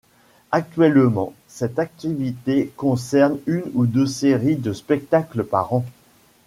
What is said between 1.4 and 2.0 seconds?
cette